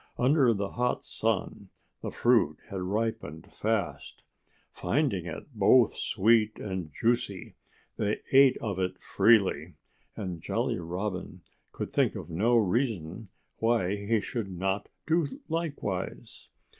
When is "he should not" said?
13.95-14.89